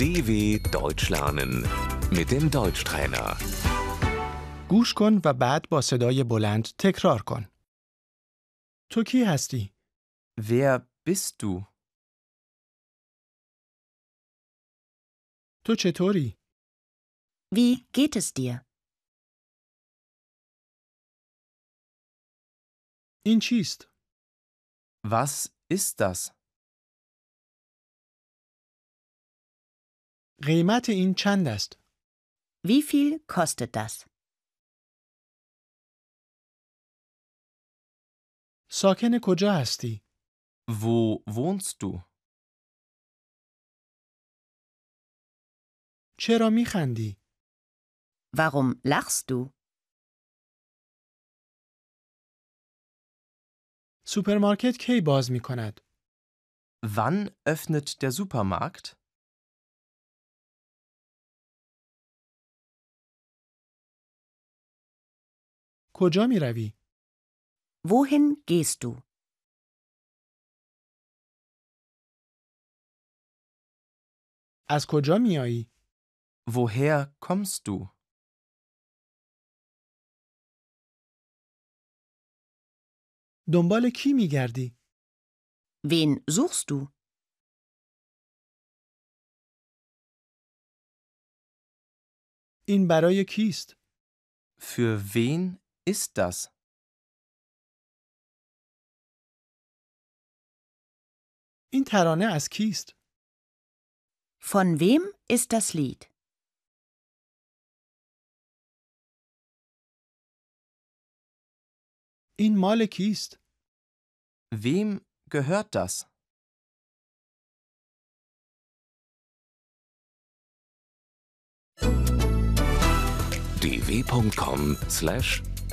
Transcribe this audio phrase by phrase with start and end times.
[0.00, 0.30] DW
[0.78, 1.52] Deutsch lernen
[2.10, 3.36] mit dem Deutschtrainer.
[4.70, 7.48] گوش کن و بعد با صدای بلند تکرار کن.
[8.90, 9.74] تو کی هستی؟
[10.40, 10.78] Wer
[11.08, 11.64] bist du?
[15.66, 16.38] تو چطوری؟
[17.54, 18.60] Wie geht es dir?
[23.26, 23.88] این چیست؟
[25.06, 26.32] Was ist das?
[30.42, 31.78] قیمت این چند است؟
[32.66, 34.06] Wie viel kostet das?
[38.70, 40.02] ساکن کجا هستی؟
[40.70, 42.02] Wo wohnst du?
[46.18, 47.18] چرا میخندی؟
[48.36, 49.52] Warum lachst du?
[54.06, 55.80] سوپرمارکت کی باز می کند؟
[56.86, 58.96] Wann öffnet der Supermarkt?
[66.03, 66.73] کجا می روی؟
[67.87, 69.03] Wohin gehst du?
[74.69, 75.71] از کجا می آیی؟
[76.49, 77.89] Woher kommst du?
[83.53, 84.77] دنبال کی می گردی؟
[85.87, 86.87] Wen suchst du?
[92.67, 93.75] این برای کیست؟
[94.61, 96.48] Für wen ist das?
[101.72, 102.96] این ترانه از کیست؟
[104.40, 106.06] Von wem ist das Lied?
[112.38, 113.40] این مال کیست؟
[114.54, 116.06] Wem gehört das?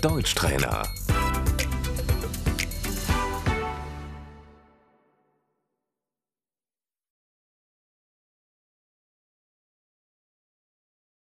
[0.00, 0.82] dw.com/deutschtrainer